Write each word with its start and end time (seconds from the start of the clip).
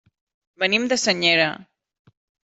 Venim 0.63 0.87
de 0.93 0.97
Senyera. 1.01 1.49